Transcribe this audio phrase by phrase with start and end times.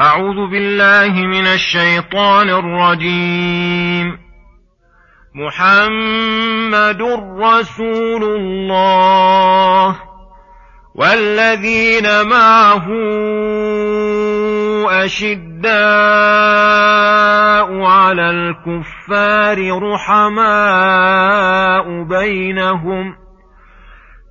[0.00, 4.18] أعوذ بالله من الشيطان الرجيم.
[5.34, 7.02] محمد
[7.40, 9.96] رسول الله.
[10.94, 12.86] والذين معه
[15.04, 15.70] أشداء
[17.82, 21.22] على الكفار رحماء
[22.02, 23.25] بينهم ۖ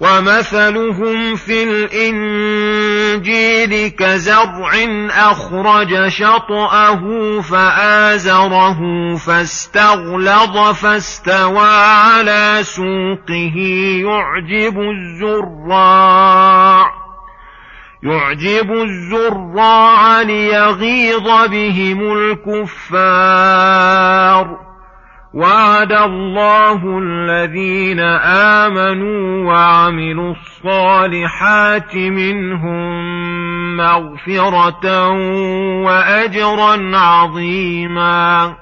[0.00, 1.62] ومثلهم في
[2.72, 4.70] الإنجيل كزرع
[5.10, 7.00] أخرج شطأه
[7.40, 8.78] فآزره
[9.16, 13.56] فاستغلظ فاستوى على سوقه
[14.04, 16.18] يعجب الزراع
[18.02, 23.58] يعجب الزراع ليغيظ بهم الكفار
[25.38, 28.00] وعد الله الذين
[28.60, 33.06] آمنوا وعملوا الصالحات منهم
[33.76, 35.08] مغفرة
[35.86, 38.56] وأجرا عظيما.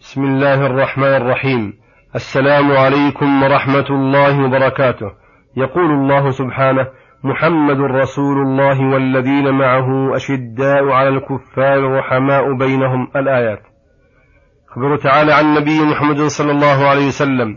[0.00, 1.72] بسم الله الرحمن الرحيم.
[2.14, 5.10] السلام عليكم ورحمة الله وبركاته.
[5.56, 6.86] يقول الله سبحانه
[7.24, 13.08] محمد رسول الله والذين معه أشداء على الكفار رحماء بينهم.
[13.16, 13.67] الآيات.
[14.72, 17.56] أخبر تعالى عن النبي محمد صلى الله عليه وسلم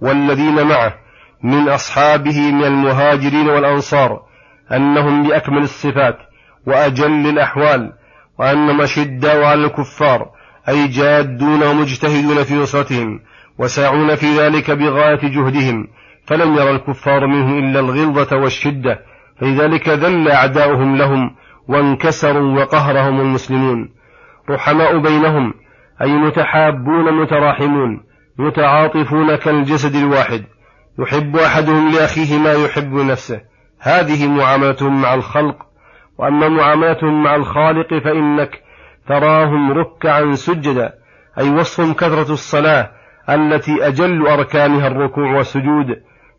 [0.00, 0.94] والذين معه
[1.42, 4.22] من أصحابه من المهاجرين والأنصار
[4.72, 6.18] أنهم بأكمل الصفات
[6.66, 7.92] وأجل الأحوال
[8.38, 10.30] وأنهم أشداء على الكفار
[10.68, 13.20] أي جادون ومجتهدون في نصرتهم
[13.58, 15.88] وساعون في ذلك بغاية جهدهم
[16.26, 18.98] فلم يرى الكفار منه إلا الغلظة والشدة
[19.40, 21.30] فلذلك ذل أعداؤهم لهم
[21.68, 23.88] وانكسروا وقهرهم المسلمون.
[24.50, 25.54] رحماء بينهم
[26.02, 28.04] أي متحابون متراحمون
[28.38, 30.44] متعاطفون كالجسد الواحد.
[30.98, 33.40] يحب أحدهم لأخيه ما يحب نفسه.
[33.80, 35.56] هذه معاملتهم مع الخلق.
[36.18, 38.62] وأما معاملتهم مع الخالق فإنك
[39.08, 40.92] تراهم ركعا سجدا
[41.38, 42.90] أي وصفهم كثرة الصلاة
[43.30, 45.86] التي أجل أركانها الركوع والسجود.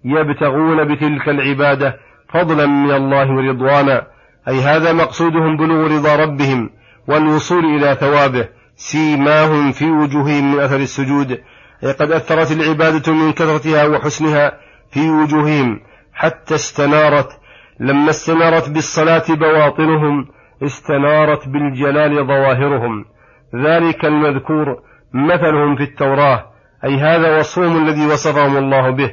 [0.06, 1.98] يبتغون بتلك العبادة
[2.34, 4.08] فضلا من الله ورضوانا.
[4.48, 6.70] أي هذا مقصودهم بلوغ رضا ربهم
[7.08, 8.48] والوصول إلى ثوابه.
[8.76, 11.32] سيماهم في وجوههم من أثر السجود
[11.84, 14.52] أي قد أثرت العبادة من كثرتها وحسنها
[14.92, 15.80] في وجوههم
[16.14, 17.30] حتى استنارت
[17.80, 20.28] لما استنارت بالصلاة بواطنهم
[20.64, 23.06] استنارت بالجلال ظواهرهم.
[23.56, 24.66] ذلك المذكور
[25.14, 26.46] مثلهم في التوراة
[26.86, 29.12] أي هذا وصفهم الذي وصفهم الله به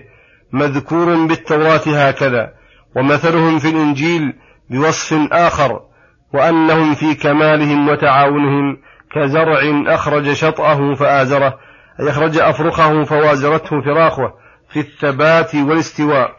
[0.53, 2.53] مذكور بالتوراة هكذا.
[2.97, 4.32] ومثلهم في الإنجيل
[4.70, 5.81] بوصف آخر
[6.34, 8.76] وأنهم في كمالهم وتعاونهم
[9.12, 9.60] كزرع
[9.94, 11.59] أخرج شطأه فآزره
[12.00, 14.32] أي أخرج أفرخه فوازرته فراخه
[14.72, 16.31] في الثبات والاستواء.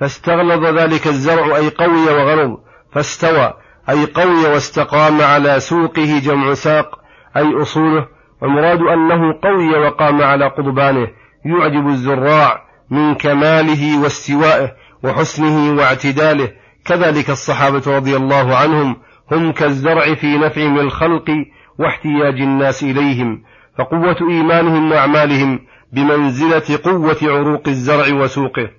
[0.00, 2.56] فاستغلظ ذلك الزرع أي قوي وغلظ
[2.92, 3.54] فاستوى
[3.90, 6.98] أي قوي واستقام على سوقه جمع ساق
[7.36, 8.06] أي أصوله.
[8.42, 11.06] والمراد أنه قوي وقام على قضبانه
[11.44, 14.72] يعجب الزراع من كماله واستوائه
[15.04, 16.52] وحسنه واعتداله.
[16.84, 18.96] كذلك الصحابة رضي الله عنهم
[19.32, 21.30] هم كالزرع في نفع من الخلق
[21.78, 23.42] واحتياج الناس إليهم
[23.78, 25.58] فقوة إيمانهم وأعمالهم
[25.92, 28.70] بمنزلة قوة عروق الزرع وسوقه.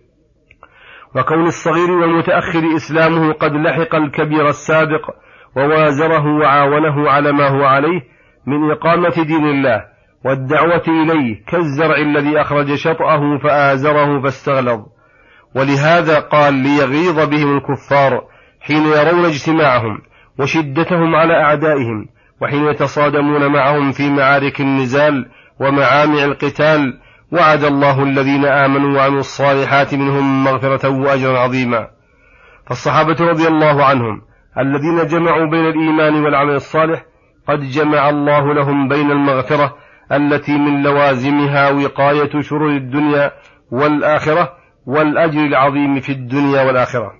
[1.15, 5.09] وكون الصغير والمتأخر إسلامه قد لحق الكبير السابق
[5.57, 8.01] ووازره وعاونه على ما هو عليه
[8.47, 9.83] من إقامة دين الله
[10.25, 14.79] والدعوة إليه كالزرع الذي أخرج شطأه فآزره فاستغلظ.
[15.55, 18.21] ولهذا قال ليغيظ بهم الكفار
[18.61, 20.01] حين يرون اجتماعهم.
[20.39, 22.05] وشدتهم على أعدائهم
[22.41, 25.25] وحين يتصادمون معهم في معارك النزال
[25.59, 26.99] ومعامع القتال
[27.31, 31.87] وعد الله الذين آمنوا وعملوا الصالحات منهم مغفرة وأجرا عظيما.
[32.67, 34.21] فالصحابة رضي الله عنهم
[34.57, 37.03] الذين جمعوا بين الإيمان والعمل الصالح
[37.47, 39.75] قد جمع الله لهم بين المغفرة
[40.11, 43.31] التي من لوازمها وقاية شرور الدنيا
[43.71, 44.53] والآخرة
[44.85, 47.18] والأجر العظيم في الدنيا والآخرة.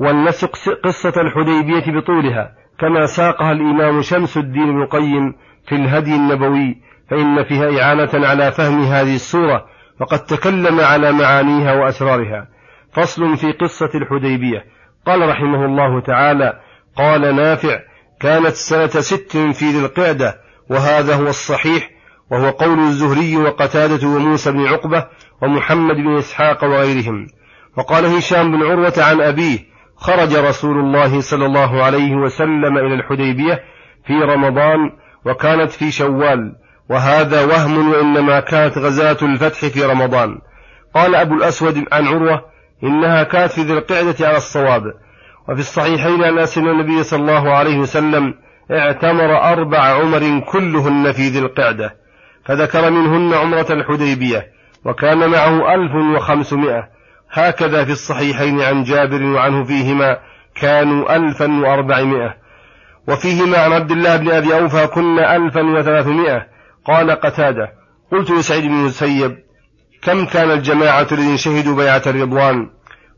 [0.00, 0.50] ولنسق
[0.84, 5.34] قصة الحديبية بطولها كما ساقها الإمام شمس الدين ابن القيم
[5.68, 6.76] في الهدي النبوي
[7.10, 9.64] فإن فيها إعانة على فهم هذه السورة
[10.00, 12.48] وقد تكلم على معانيها وأسرارها.
[12.92, 14.64] فصل في قصة الحديبية.
[15.06, 16.60] قال رحمه الله تعالى
[16.96, 17.78] قال نافع
[18.20, 20.34] كانت سنة ست في ذي القعدة
[20.70, 21.90] وهذا هو الصحيح
[22.30, 25.06] وهو قول الزهري وقتادة وموسى بن عقبة
[25.42, 27.26] ومحمد بن إسحاق وغيرهم.
[27.76, 29.67] وقال هشام بن عروة عن أبيه
[30.00, 33.60] خرج رسول الله صلى الله عليه وسلم إلى الحديبية
[34.06, 34.78] في رمضان
[35.26, 36.52] وكانت في شوال
[36.90, 40.38] وهذا وهم وإنما كانت غزاة الفتح في رمضان.
[40.94, 42.42] قال أبو الأسود عن عروة
[42.84, 44.82] إنها كانت في ذي القعدة على الصواب.
[45.48, 48.34] وفي الصحيحين أن أن النبي صلى الله عليه وسلم
[48.70, 51.94] اعتمر أربع عمر كلهن في ذي القعدة
[52.44, 54.46] فذكر منهن عمرة الحديبية
[54.84, 56.97] وكان معه ألف وخمسمائة.
[57.30, 60.18] هكذا في الصحيحين عن جابر وعنه فيهما
[60.60, 62.34] كانوا ألفا وأربعمائة
[63.08, 66.46] وفيهما عن عبد الله بن أبي أوفى كنا ألفا وثلاثمائة
[66.84, 67.72] قال قتادة
[68.12, 69.36] قلت لسعيد بن المسيب
[70.02, 72.70] كم كان الجماعة الذين شهدوا بيعة الرضوان؟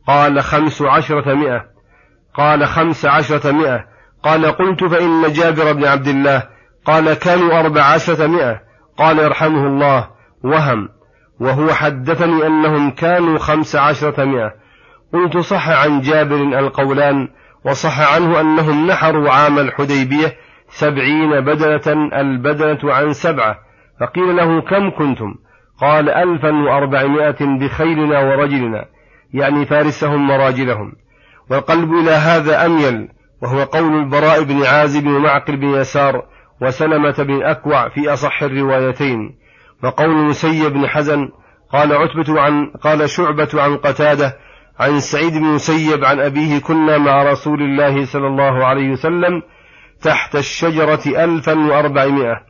[0.07, 1.65] قال خمس عشرة مئة
[2.35, 3.85] قال خمس عشرة مئة
[4.23, 6.43] قال قلت فإن جابر بن عبد الله.
[6.85, 8.61] قال كانوا أربع عشرة مئة
[8.99, 10.09] قال يرحمه الله.
[10.45, 10.89] وهم.
[11.41, 14.53] وهو حدثني أنهم كانوا خمس عشرة مئة.
[15.13, 17.29] قلت صح عن جابر القولان
[17.65, 20.37] وصح عنه أنهم نحروا عام الحديبية
[20.69, 23.59] سبعين بدنة البدنة عن سبعة.
[24.01, 25.35] فقيل له كم كنتم؟
[25.81, 28.85] قال ألفا وأربعمائة بخيلنا ورجلنا
[29.35, 30.93] يعني فارسهم وراجلهم.
[31.51, 33.09] والقلب إلى هذا أميل
[33.43, 36.23] وهو قول البراء بن عازب ومعقل بن يسار
[36.63, 39.40] وسلمة بن أكوع في أصح الروايتين.
[39.85, 41.29] وقول مسيب بن حزن
[41.73, 44.37] قال عتبة عن قال شعبة عن قتادة
[44.81, 49.43] عن سعيد بن مسيب عن أبيه كنا مع رسول الله صلى الله عليه وسلم
[50.03, 52.41] تحت الشجرة ألفا وأربعمائة.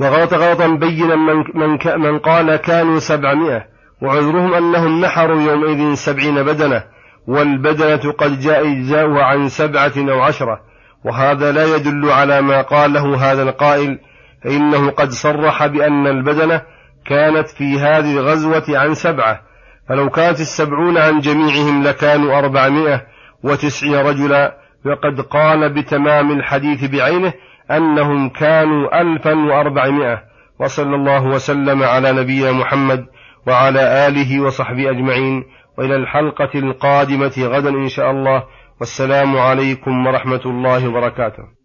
[0.00, 3.66] وغلط غلطا بينا من, من, من قال كانوا سبعمائة.
[4.02, 6.84] وعذرهم أنهم نحروا يومئذ سبعين بدنة.
[7.28, 10.60] والبدنة قد جاء إجزاؤها عن سبعة أو عشرة.
[11.04, 13.98] وهذا لا يدل على ما قاله هذا القائل
[14.44, 16.62] فإنه قد صرح بأن البدنة
[17.06, 19.40] كانت في هذه الغزوة عن سبعة
[19.88, 23.02] فلو كانت السبعون عن جميعهم لكانوا أربعمائة
[23.44, 27.32] وتسعين رجلا وقد قال بتمام الحديث بعينه
[27.70, 30.22] أنهم كانوا ألفا وأربعمائة.
[30.60, 33.06] وصلى الله وسلم على نبينا محمد
[33.46, 35.44] وعلى آله وصحبه أجمعين.
[35.78, 38.44] وإلى الحلقة القادمة غدا إن شاء الله.
[38.80, 41.63] والسلام عليكم ورحمة الله وبركاته.